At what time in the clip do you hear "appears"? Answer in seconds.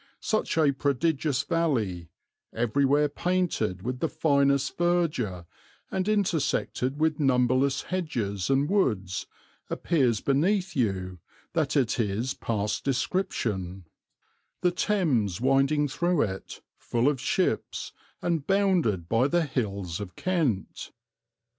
9.69-10.19